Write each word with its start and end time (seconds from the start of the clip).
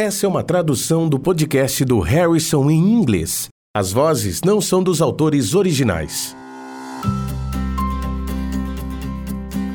Essa 0.00 0.24
é 0.24 0.28
uma 0.30 0.42
tradução 0.42 1.06
do 1.06 1.18
podcast 1.18 1.84
do 1.84 2.00
Harrison 2.00 2.70
em 2.70 2.94
inglês. 2.94 3.50
As 3.76 3.92
vozes 3.92 4.40
não 4.40 4.58
são 4.58 4.82
dos 4.82 5.02
autores 5.02 5.54
originais. 5.54 6.34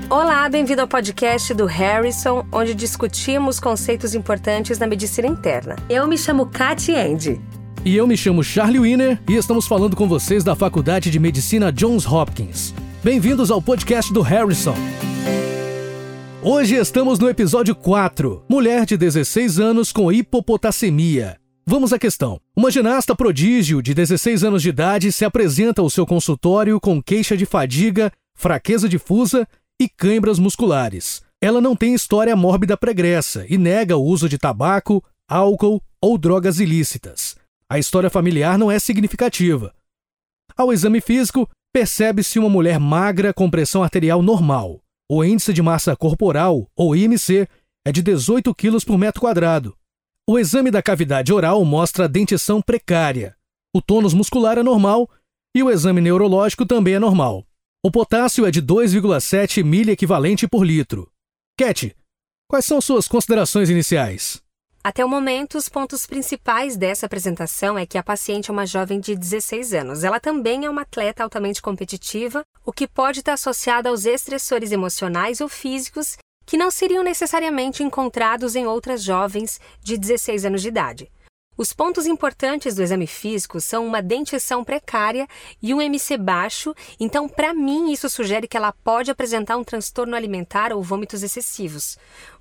Olá, 0.09 0.49
bem-vindo 0.49 0.81
ao 0.81 0.87
podcast 0.87 1.53
do 1.53 1.67
Harrison, 1.67 2.43
onde 2.51 2.73
discutimos 2.73 3.59
conceitos 3.59 4.15
importantes 4.15 4.79
na 4.79 4.87
medicina 4.87 5.27
interna. 5.27 5.75
Eu 5.87 6.07
me 6.07 6.17
chamo 6.17 6.47
Katy 6.47 6.95
Andy. 6.95 7.39
E 7.85 7.95
eu 7.95 8.07
me 8.07 8.17
chamo 8.17 8.43
Charlie 8.43 8.79
Wiener 8.79 9.21
e 9.29 9.35
estamos 9.35 9.67
falando 9.67 9.95
com 9.95 10.07
vocês 10.07 10.43
da 10.43 10.55
Faculdade 10.55 11.11
de 11.11 11.19
Medicina 11.19 11.71
Johns 11.71 12.03
Hopkins. 12.03 12.73
Bem-vindos 13.03 13.51
ao 13.51 13.61
podcast 13.61 14.11
do 14.11 14.23
Harrison. 14.23 14.73
Hoje 16.47 16.75
estamos 16.75 17.17
no 17.17 17.27
episódio 17.27 17.73
4: 17.73 18.45
Mulher 18.47 18.85
de 18.85 18.95
16 18.95 19.59
anos 19.59 19.91
com 19.91 20.11
hipopotassemia. 20.11 21.39
Vamos 21.65 21.91
à 21.91 21.97
questão. 21.97 22.39
Uma 22.55 22.69
ginasta 22.69 23.15
prodígio 23.15 23.81
de 23.81 23.95
16 23.95 24.43
anos 24.43 24.61
de 24.61 24.69
idade 24.69 25.11
se 25.11 25.25
apresenta 25.25 25.81
ao 25.81 25.89
seu 25.89 26.05
consultório 26.05 26.79
com 26.79 27.01
queixa 27.01 27.35
de 27.35 27.47
fadiga, 27.47 28.11
fraqueza 28.35 28.87
difusa 28.87 29.47
e 29.81 29.89
câimbras 29.89 30.37
musculares. 30.37 31.23
Ela 31.41 31.59
não 31.59 31.75
tem 31.75 31.95
história 31.95 32.35
mórbida 32.35 32.77
pregressa 32.77 33.43
e 33.49 33.57
nega 33.57 33.97
o 33.97 34.03
uso 34.03 34.29
de 34.29 34.37
tabaco, 34.37 35.03
álcool 35.27 35.81
ou 35.99 36.15
drogas 36.15 36.59
ilícitas. 36.59 37.35
A 37.67 37.79
história 37.79 38.11
familiar 38.11 38.55
não 38.59 38.69
é 38.69 38.77
significativa. 38.77 39.73
Ao 40.55 40.71
exame 40.71 41.01
físico, 41.01 41.49
percebe-se 41.73 42.37
uma 42.37 42.49
mulher 42.49 42.79
magra 42.79 43.33
com 43.33 43.49
pressão 43.49 43.81
arterial 43.81 44.21
normal. 44.21 44.84
O 45.09 45.23
índice 45.23 45.53
de 45.53 45.61
massa 45.61 45.95
corporal, 45.95 46.67
ou 46.75 46.95
IMC, 46.95 47.47
é 47.85 47.91
de 47.91 48.01
18 48.01 48.55
kg 48.55 48.83
por 48.83 48.97
metro 48.97 49.21
quadrado. 49.21 49.77
O 50.27 50.39
exame 50.39 50.71
da 50.71 50.81
cavidade 50.81 51.31
oral 51.31 51.63
mostra 51.63 52.09
dentição 52.09 52.59
precária. 52.59 53.37
O 53.71 53.81
tônus 53.81 54.15
muscular 54.15 54.57
é 54.57 54.63
normal 54.63 55.07
e 55.55 55.61
o 55.61 55.69
exame 55.69 56.01
neurológico 56.01 56.65
também 56.65 56.95
é 56.95 56.99
normal. 56.99 57.45
O 57.83 57.91
potássio 57.91 58.47
é 58.47 58.51
de 58.51 58.63
2,7 58.63 59.63
miliequivalente 59.63 60.47
por 60.47 60.65
litro. 60.65 61.11
Cat, 61.55 61.95
quais 62.49 62.65
são 62.65 62.81
suas 62.81 63.07
considerações 63.07 63.69
iniciais? 63.69 64.41
Até 64.85 65.03
o 65.03 65.09
momento, 65.09 65.57
os 65.57 65.67
pontos 65.67 66.05
principais 66.05 66.77
dessa 66.77 67.07
apresentação 67.07 67.75
é 67.75 67.87
que 67.87 67.97
a 67.97 68.03
paciente 68.03 68.51
é 68.51 68.53
uma 68.53 68.67
jovem 68.67 68.99
de 68.99 69.15
16 69.15 69.73
anos. 69.73 70.03
Ela 70.03 70.19
também 70.19 70.63
é 70.63 70.69
uma 70.69 70.83
atleta 70.83 71.23
altamente 71.23 71.59
competitiva, 71.59 72.43
o 72.63 72.71
que 72.71 72.87
pode 72.87 73.21
estar 73.21 73.33
associado 73.33 73.89
aos 73.89 74.05
estressores 74.05 74.71
emocionais 74.71 75.41
ou 75.41 75.49
físicos 75.49 76.19
que 76.45 76.55
não 76.55 76.69
seriam 76.69 77.01
necessariamente 77.01 77.81
encontrados 77.81 78.55
em 78.55 78.67
outras 78.67 79.01
jovens 79.01 79.59
de 79.81 79.97
16 79.97 80.45
anos 80.45 80.61
de 80.61 80.67
idade. 80.67 81.11
Os 81.57 81.73
pontos 81.73 82.05
importantes 82.05 82.75
do 82.75 82.83
exame 82.83 83.07
físico 83.07 83.59
são 83.61 83.87
uma 83.87 84.03
dentição 84.03 84.63
precária 84.63 85.25
e 85.63 85.73
um 85.73 85.81
MC 85.81 86.15
baixo, 86.15 86.75
então, 86.99 87.27
para 87.27 87.55
mim, 87.55 87.91
isso 87.91 88.07
sugere 88.07 88.47
que 88.47 88.57
ela 88.57 88.71
pode 88.71 89.09
apresentar 89.09 89.57
um 89.57 89.63
transtorno 89.63 90.15
alimentar 90.15 90.71
ou 90.73 90.83
vômitos 90.83 91.23
excessivos. 91.23 91.97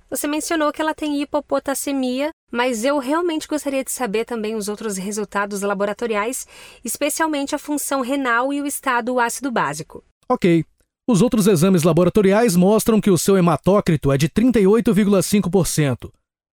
Você 0.09 0.27
mencionou 0.27 0.71
que 0.71 0.81
ela 0.81 0.93
tem 0.93 1.21
hipopotassemia, 1.21 2.31
mas 2.51 2.83
eu 2.83 2.97
realmente 2.99 3.47
gostaria 3.47 3.83
de 3.83 3.91
saber 3.91 4.25
também 4.25 4.55
os 4.55 4.67
outros 4.67 4.97
resultados 4.97 5.61
laboratoriais, 5.61 6.47
especialmente 6.83 7.55
a 7.55 7.59
função 7.59 8.01
renal 8.01 8.53
e 8.53 8.61
o 8.61 8.67
estado 8.67 9.19
ácido 9.19 9.51
básico. 9.51 10.03
Ok. 10.29 10.65
Os 11.07 11.21
outros 11.21 11.45
exames 11.45 11.83
laboratoriais 11.83 12.55
mostram 12.55 12.99
que 12.99 13.11
o 13.11 13.17
seu 13.17 13.37
hematócrito 13.37 14.11
é 14.11 14.17
de 14.17 14.27
38,5%, 14.27 16.11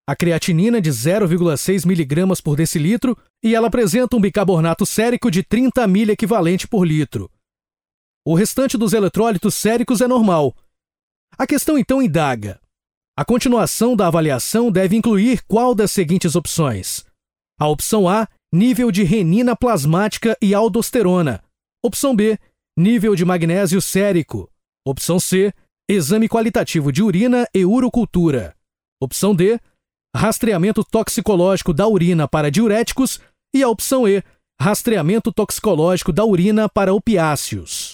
a 0.10 0.16
creatinina 0.16 0.80
de 0.80 0.90
0,6 0.90 1.84
mg 1.86 2.42
por 2.42 2.56
decilitro 2.56 3.18
e 3.44 3.54
ela 3.54 3.68
apresenta 3.68 4.16
um 4.16 4.22
bicarbonato 4.22 4.86
sérico 4.86 5.30
de 5.30 5.44
30 5.44 5.86
mil 5.86 6.10
equivalente 6.10 6.66
por 6.66 6.88
litro. 6.88 7.30
O 8.26 8.34
restante 8.34 8.78
dos 8.78 8.94
eletrólitos 8.94 9.54
séricos 9.56 10.00
é 10.00 10.08
normal. 10.08 10.56
A 11.38 11.46
questão 11.46 11.78
então 11.78 12.02
indaga: 12.02 12.58
a 13.20 13.26
continuação 13.26 13.96
da 13.96 14.06
avaliação 14.06 14.72
deve 14.72 14.96
incluir 14.96 15.42
qual 15.48 15.74
das 15.74 15.92
seguintes 15.92 16.36
opções? 16.36 17.04
A 17.60 17.68
opção 17.68 18.08
A, 18.08 18.28
nível 18.54 18.92
de 18.92 19.04
renina 19.04 19.56
plasmática 19.56 20.38
e 20.40 20.54
aldosterona. 20.54 21.44
Opção 21.84 22.16
B, 22.16 22.38
nível 22.78 23.16
de 23.16 23.26
magnésio 23.26 23.82
sérico. 23.82 24.48
Opção 24.86 25.20
C, 25.20 25.52
exame 25.90 26.30
qualitativo 26.30 26.92
de 26.92 27.02
urina 27.02 27.48
e 27.56 27.66
urocultura. 27.66 28.56
Opção 29.02 29.34
D, 29.34 29.60
rastreamento 30.16 30.84
toxicológico 30.84 31.74
da 31.74 31.88
urina 31.88 32.28
para 32.28 32.52
diuréticos. 32.52 33.20
E 33.52 33.64
a 33.64 33.68
opção 33.68 34.08
E, 34.08 34.24
rastreamento 34.62 35.34
toxicológico 35.34 36.14
da 36.14 36.24
urina 36.24 36.70
para 36.70 36.94
opiáceos. 36.94 37.87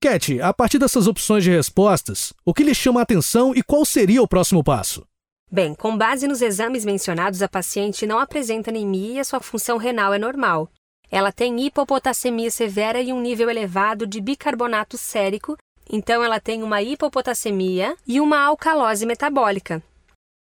Cat, 0.00 0.40
a 0.40 0.54
partir 0.54 0.78
dessas 0.78 1.08
opções 1.08 1.42
de 1.42 1.50
respostas, 1.50 2.32
o 2.44 2.54
que 2.54 2.62
lhe 2.62 2.72
chama 2.72 3.00
a 3.00 3.02
atenção 3.02 3.52
e 3.52 3.64
qual 3.64 3.84
seria 3.84 4.22
o 4.22 4.28
próximo 4.28 4.62
passo? 4.62 5.04
Bem, 5.50 5.74
com 5.74 5.98
base 5.98 6.28
nos 6.28 6.40
exames 6.40 6.84
mencionados, 6.84 7.42
a 7.42 7.48
paciente 7.48 8.06
não 8.06 8.20
apresenta 8.20 8.70
anemia 8.70 9.14
e 9.14 9.18
a 9.18 9.24
sua 9.24 9.40
função 9.40 9.76
renal 9.76 10.14
é 10.14 10.18
normal. 10.18 10.70
Ela 11.10 11.32
tem 11.32 11.66
hipopotassemia 11.66 12.48
severa 12.48 13.00
e 13.02 13.12
um 13.12 13.20
nível 13.20 13.50
elevado 13.50 14.06
de 14.06 14.20
bicarbonato 14.20 14.96
sérico, 14.96 15.56
então 15.90 16.22
ela 16.22 16.38
tem 16.38 16.62
uma 16.62 16.80
hipopotassemia 16.80 17.96
e 18.06 18.20
uma 18.20 18.38
alcalose 18.40 19.04
metabólica. 19.04 19.82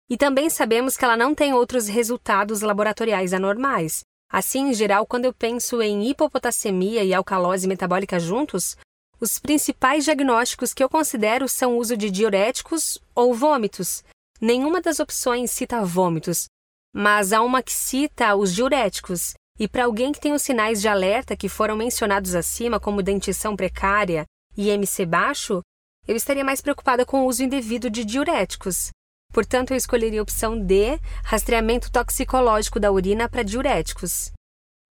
E 0.09 0.17
também 0.17 0.49
sabemos 0.49 0.97
que 0.97 1.05
ela 1.05 1.17
não 1.17 1.34
tem 1.34 1.53
outros 1.53 1.89
resultados 1.89 2.63
laboratoriais 2.63 3.34
anormais. 3.34 4.01
Assim, 4.31 4.71
em 4.71 4.73
geral, 4.73 5.05
quando 5.05 5.27
eu 5.27 5.34
penso 5.34 5.83
em 5.83 6.09
hipopotassemia 6.09 7.05
e 7.05 7.13
alcalose 7.13 7.69
metabólica 7.69 8.19
juntos, 8.19 8.79
os 9.22 9.38
principais 9.38 10.05
diagnósticos 10.05 10.75
que 10.75 10.83
eu 10.83 10.88
considero 10.88 11.49
são 11.49 11.75
o 11.75 11.78
uso 11.78 11.97
de 11.97 12.10
diuréticos 12.10 12.99
ou 13.15 13.33
vômitos. 13.33 14.03
Nenhuma 14.41 14.81
das 14.81 14.99
opções 14.99 15.53
cita 15.53 15.84
vômitos, 15.84 16.47
mas 16.93 17.33
há 17.33 17.41
uma 17.41 17.62
que 17.62 17.72
cita 17.72 18.34
os 18.34 18.53
diuréticos. 18.53 19.34
E 19.60 19.69
para 19.69 19.84
alguém 19.84 20.10
que 20.10 20.19
tem 20.19 20.33
os 20.33 20.43
sinais 20.43 20.81
de 20.81 20.88
alerta 20.88 21.37
que 21.37 21.49
foram 21.49 21.77
mencionados 21.77 22.34
acima, 22.34 22.81
como 22.81 23.00
dentição 23.00 23.55
precária 23.55 24.25
e 24.56 24.71
MC 24.71 25.06
baixo, 25.06 25.62
eu 26.09 26.16
estaria 26.16 26.44
mais 26.44 26.60
preocupada 26.60 27.06
com 27.06 27.22
o 27.22 27.27
uso 27.27 27.44
indevido 27.44 27.89
de 27.89 28.04
diuréticos. 28.04 28.91
Portanto, 29.33 29.71
eu 29.71 29.77
escolheria 29.77 30.19
a 30.19 30.25
opção 30.25 30.59
D, 30.59 30.99
rastreamento 31.22 31.93
toxicológico 31.93 32.81
da 32.81 32.91
urina 32.91 33.28
para 33.28 33.44
diuréticos. 33.44 34.33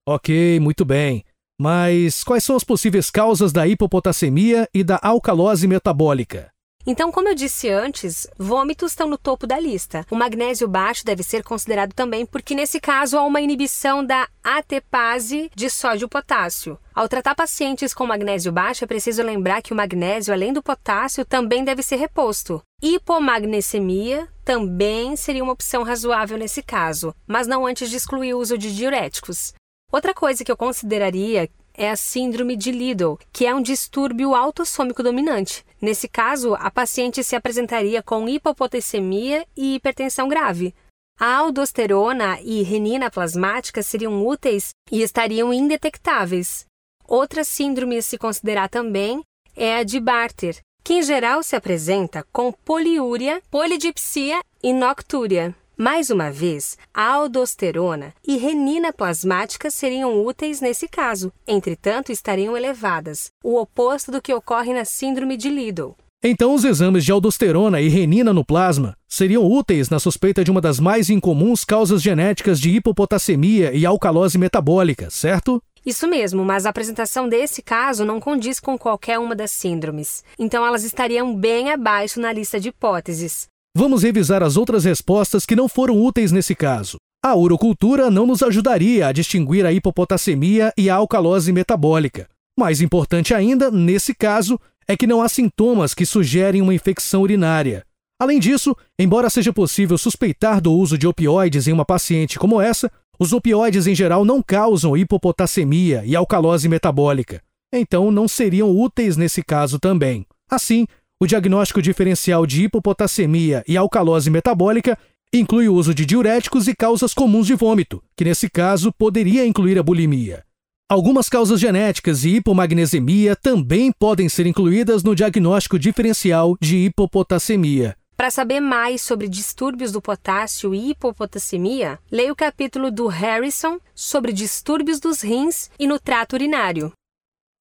Ok, 0.08 0.58
muito 0.62 0.86
bem. 0.86 1.25
Mas 1.62 2.24
quais 2.24 2.44
são 2.44 2.56
as 2.56 2.64
possíveis 2.64 3.12
causas 3.12 3.54
da 3.54 3.68
hipopotassemia 3.68 4.68
e 4.74 4.84
da 4.84 5.00
alcalose 5.00 5.68
metabólica? 5.68 6.50
Então, 6.88 7.12
como 7.12 7.28
eu 7.28 7.36
disse 7.36 7.70
antes, 7.70 8.26
vômitos 8.36 8.94
estão 8.94 9.08
no 9.08 9.16
topo 9.16 9.46
da 9.46 9.60
lista. 9.60 10.04
O 10.10 10.16
magnésio 10.16 10.68
baixo 10.68 11.06
deve 11.06 11.22
ser 11.22 11.44
considerado 11.44 11.94
também 11.94 12.26
porque, 12.26 12.56
nesse 12.56 12.80
caso, 12.80 13.16
há 13.16 13.24
uma 13.24 13.42
inibição 13.42 14.04
da 14.04 14.28
ATPase 14.44 15.52
de 15.56 15.70
sódio 15.70 16.10
potássio. 16.10 16.80
Ao 16.96 17.08
tratar 17.08 17.36
pacientes 17.36 17.94
com 17.94 18.08
magnésio 18.08 18.52
baixo, 18.52 18.84
é 18.84 18.88
preciso 18.88 19.22
lembrar 19.22 19.62
que 19.62 19.72
o 19.72 19.76
magnésio, 19.76 20.34
além 20.34 20.52
do 20.52 20.64
potássio, 20.64 21.24
também 21.24 21.64
deve 21.64 21.84
ser 21.84 21.98
reposto. 21.98 22.60
Hipomagnesemia 22.82 24.28
também 24.44 25.16
seria 25.16 25.44
uma 25.44 25.54
opção 25.54 25.84
razoável 25.84 26.40
nesse 26.40 26.64
caso, 26.64 27.14
mas 27.28 27.46
não 27.46 27.68
antes 27.68 27.88
de 27.88 27.98
excluir 27.98 28.34
o 28.34 28.40
uso 28.40 28.58
de 28.58 28.76
diuréticos. 28.76 29.54
Outra 29.91 30.13
coisa 30.13 30.44
que 30.46 30.52
eu 30.52 30.56
consideraria 30.56 31.50
é 31.74 31.90
a 31.90 31.96
síndrome 31.96 32.56
de 32.56 32.72
Liddle, 32.72 33.19
que 33.34 33.46
é 33.46 33.53
um 33.53 33.62
distúrbio 33.62 34.34
autossômico 34.34 35.03
dominante. 35.03 35.66
Nesse 35.81 36.07
caso, 36.07 36.53
a 36.56 36.72
paciente 36.72 37.24
se 37.24 37.35
apresentaria 37.35 38.01
com 38.01 38.30
hipopotassemia 38.30 39.46
e 39.56 39.75
hipertensão 39.75 40.28
grave. 40.28 40.74
A 41.19 41.35
aldosterona 41.35 42.40
e 42.41 42.63
renina 42.63 43.12
plasmática 43.12 43.83
seriam 43.83 44.25
úteis 44.25 44.69
e 44.92 45.01
estariam 45.01 45.54
indetectáveis. 45.54 46.66
Outra 47.06 47.44
síndrome 47.44 47.98
a 47.98 48.01
se 48.01 48.18
considerar 48.18 48.69
também 48.69 49.21
é 49.56 49.75
a 49.75 49.83
de 49.83 50.00
Barter, 50.00 50.57
que 50.83 50.94
em 50.94 51.04
geral 51.04 51.44
se 51.44 51.56
apresenta 51.56 52.25
com 52.31 52.51
poliúria, 52.51 53.42
polidipsia 53.51 54.39
e 54.63 54.74
noctúria. 54.74 55.56
Mais 55.81 56.12
uma 56.12 56.30
vez, 56.30 56.78
a 56.94 57.07
aldosterona 57.07 58.13
e 58.24 58.38
renina 58.38 58.94
plasmática 58.94 59.72
seriam 59.72 60.24
úteis 60.24 60.62
nesse 60.62 60.88
caso, 60.88 61.33
entretanto, 61.48 62.12
estariam 62.12 62.56
elevadas, 62.56 63.31
o 63.44 63.60
oposto 63.60 64.12
do 64.12 64.22
que 64.22 64.31
ocorre 64.31 64.75
na 64.75 64.86
síndrome 64.86 65.36
de 65.36 65.50
Liddle. 65.50 65.95
Então, 66.24 66.54
os 66.54 66.63
exames 66.63 67.04
de 67.04 67.12
aldosterona 67.12 67.81
e 67.81 67.88
renina 67.88 68.31
no 68.31 68.45
plasma 68.45 68.95
seriam 69.07 69.44
úteis 69.44 69.89
na 69.89 69.98
suspeita 69.98 70.44
de 70.44 70.51
uma 70.51 70.62
das 70.62 70.80
mais 70.80 71.10
incomuns 71.10 71.66
causas 71.66 72.00
genéticas 72.00 72.60
de 72.60 72.69
hipopotassemia 72.69 73.74
e 73.74 73.83
alcalose 73.83 74.38
metabólica, 74.38 75.10
certo? 75.10 75.60
Isso 75.83 76.07
mesmo, 76.07 76.45
mas 76.45 76.68
a 76.68 76.69
apresentação 76.69 77.28
desse 77.28 77.63
caso 77.63 78.06
não 78.06 78.19
condiz 78.19 78.60
com 78.60 78.78
qualquer 78.78 79.18
uma 79.18 79.36
das 79.36 79.50
síndromes. 79.50 80.24
Então, 80.38 80.63
elas 80.63 80.83
estariam 80.83 81.36
bem 81.36 81.72
abaixo 81.72 82.19
na 82.19 82.31
lista 82.31 82.60
de 82.60 82.69
hipóteses. 82.69 83.50
Vamos 83.75 84.03
revisar 84.03 84.44
as 84.44 84.57
outras 84.57 84.85
respostas 84.85 85.45
que 85.45 85.56
não 85.56 85.68
foram 85.68 86.01
úteis 86.01 86.31
nesse 86.31 86.56
caso. 86.56 86.97
A 87.23 87.35
urocultura 87.35 88.09
não 88.09 88.25
nos 88.25 88.41
ajudaria 88.41 89.07
a 89.07 89.12
distinguir 89.12 89.65
a 89.65 89.71
hipopotassemia 89.71 90.73
e 90.77 90.89
a 90.89 90.95
alcalose 90.95 91.51
metabólica. 91.51 92.27
Mais 92.57 92.81
importante 92.81 93.33
ainda, 93.33 93.69
nesse 93.69 94.13
caso, 94.13 94.59
é 94.88 94.97
que 94.97 95.07
não 95.07 95.21
há 95.21 95.29
sintomas 95.29 95.94
que 95.94 96.06
sugerem 96.06 96.62
uma 96.62 96.73
infecção 96.73 97.21
urinária. 97.21 97.85
Além 98.19 98.39
disso, 98.39 98.75
embora 99.00 99.29
seja 99.29 99.53
possível 99.53 99.97
suspeitar 99.97 100.62
do 100.62 100.73
uso 100.73 100.97
de 100.97 101.07
opioides 101.07 101.68
em 101.68 101.71
uma 101.71 101.85
paciente 101.85 102.38
como 102.38 102.62
essa, 102.62 102.91
os 103.19 103.33
opioides 103.33 103.88
em 103.88 103.95
geral 103.95 104.25
não 104.25 104.41
causam 104.41 104.97
hipopotassemia 104.97 106.03
e 106.06 106.15
alcalose 106.15 106.68
metabólica, 106.68 107.41
então 107.73 108.12
não 108.12 108.27
seriam 108.27 108.69
úteis 108.69 109.15
nesse 109.15 109.44
caso 109.44 109.79
também. 109.79 110.25
Assim, 110.50 110.85
o 111.21 111.27
diagnóstico 111.27 111.83
diferencial 111.83 112.47
de 112.47 112.63
hipopotassemia 112.63 113.63
e 113.68 113.77
alcalose 113.77 114.27
metabólica 114.31 114.97
inclui 115.31 115.69
o 115.69 115.75
uso 115.75 115.94
de 115.94 116.03
diuréticos 116.03 116.68
e 116.68 116.75
causas 116.75 117.13
comuns 117.13 117.45
de 117.45 117.53
vômito, 117.53 118.03
que 118.18 118.25
nesse 118.25 118.50
caso 118.50 118.91
poderia 118.91 119.45
incluir 119.45 119.77
a 119.77 119.83
bulimia. 119.83 120.44
Algumas 120.89 121.29
causas 121.29 121.59
genéticas 121.59 122.25
e 122.25 122.38
hipomagnesemia 122.38 123.35
também 123.35 123.91
podem 123.91 124.27
ser 124.27 124.47
incluídas 124.47 125.03
no 125.03 125.15
diagnóstico 125.15 125.77
diferencial 125.77 126.57
de 126.59 126.85
hipopotassemia. 126.85 127.95
Para 128.18 128.31
saber 128.31 128.59
mais 128.59 129.03
sobre 129.03 129.29
distúrbios 129.29 129.91
do 129.91 130.01
potássio 130.01 130.73
e 130.73 130.89
hipopotassemia, 130.89 132.00
leia 132.12 132.33
o 132.33 132.35
capítulo 132.35 132.89
do 132.89 133.06
Harrison 133.06 133.79
sobre 133.94 134.33
distúrbios 134.33 135.00
dos 135.00 135.21
rins 135.21 135.69
e 135.77 135.85
no 135.85 136.00
trato 136.00 136.33
urinário. 136.33 136.91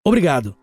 Obrigado. 0.02 0.56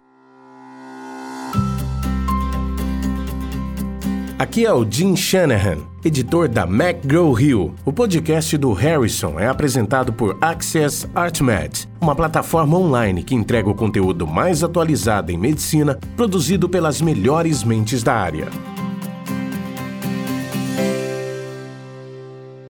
Aqui 4.39 4.67
é 4.67 4.71
o 4.71 4.85
Jim 4.87 5.15
Shanahan, 5.15 5.79
editor 6.05 6.47
da 6.47 6.61
McGraw-Hill. 6.61 7.73
O 7.83 7.91
podcast 7.91 8.55
do 8.55 8.71
Harrison 8.71 9.39
é 9.39 9.47
apresentado 9.47 10.13
por 10.13 10.37
Access 10.39 11.09
ArtMed, 11.15 11.89
uma 11.99 12.15
plataforma 12.15 12.77
online 12.77 13.23
que 13.23 13.33
entrega 13.33 13.67
o 13.67 13.73
conteúdo 13.73 14.27
mais 14.27 14.63
atualizado 14.63 15.31
em 15.31 15.39
medicina, 15.39 15.99
produzido 16.15 16.69
pelas 16.69 17.01
melhores 17.01 17.63
mentes 17.63 18.03
da 18.03 18.13
área. 18.13 18.47